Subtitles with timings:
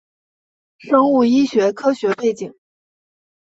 [0.79, 2.55] 生物医学科学背景